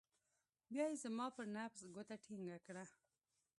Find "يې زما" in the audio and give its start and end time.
0.91-1.25